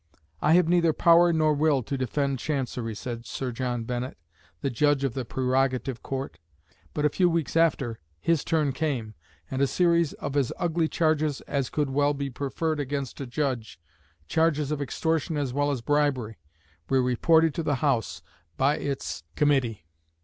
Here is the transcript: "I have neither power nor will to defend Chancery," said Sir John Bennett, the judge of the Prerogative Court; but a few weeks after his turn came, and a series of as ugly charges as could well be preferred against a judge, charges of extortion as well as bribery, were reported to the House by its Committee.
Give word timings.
"I 0.41 0.53
have 0.53 0.67
neither 0.67 0.93
power 0.93 1.31
nor 1.31 1.53
will 1.53 1.83
to 1.83 1.95
defend 1.95 2.39
Chancery," 2.39 2.95
said 2.95 3.27
Sir 3.27 3.51
John 3.51 3.83
Bennett, 3.83 4.17
the 4.61 4.71
judge 4.71 5.03
of 5.03 5.13
the 5.13 5.23
Prerogative 5.25 6.01
Court; 6.01 6.39
but 6.95 7.05
a 7.05 7.09
few 7.09 7.29
weeks 7.29 7.55
after 7.55 7.99
his 8.19 8.43
turn 8.43 8.71
came, 8.71 9.13
and 9.51 9.61
a 9.61 9.67
series 9.67 10.13
of 10.13 10.35
as 10.35 10.51
ugly 10.57 10.87
charges 10.87 11.41
as 11.41 11.69
could 11.69 11.91
well 11.91 12.15
be 12.15 12.31
preferred 12.31 12.79
against 12.79 13.21
a 13.21 13.27
judge, 13.27 13.79
charges 14.27 14.71
of 14.71 14.81
extortion 14.81 15.37
as 15.37 15.53
well 15.53 15.69
as 15.69 15.81
bribery, 15.81 16.39
were 16.89 17.03
reported 17.03 17.53
to 17.53 17.61
the 17.61 17.75
House 17.85 18.23
by 18.57 18.77
its 18.77 19.21
Committee. 19.35 19.85